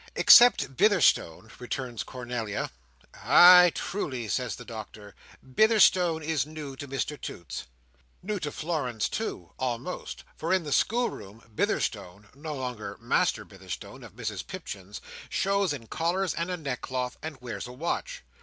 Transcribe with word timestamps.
"Except 0.15 0.75
Bitherstone," 0.75 1.51
returns 1.59 2.01
Cornelia. 2.01 2.71
"Ay, 3.13 3.71
truly," 3.75 4.27
says 4.27 4.55
the 4.55 4.65
Doctor. 4.65 5.13
"Bitherstone 5.43 6.23
is 6.23 6.43
new 6.43 6.75
to 6.77 6.87
Mr 6.87 7.21
Toots." 7.21 7.65
New 8.23 8.39
to 8.39 8.51
Florence, 8.51 9.07
too, 9.07 9.53
almost; 9.59 10.23
for, 10.35 10.51
in 10.51 10.63
the 10.63 10.71
schoolroom, 10.71 11.43
Bitherstone—no 11.53 12.55
longer 12.55 12.97
Master 12.99 13.45
Bitherstone 13.45 14.03
of 14.03 14.15
Mrs 14.15 14.47
Pipchin's—shows 14.47 15.71
in 15.71 15.85
collars 15.85 16.33
and 16.33 16.49
a 16.49 16.57
neckcloth, 16.57 17.17
and 17.21 17.39
wears 17.39 17.67
a 17.67 17.71
watch. 17.71 18.23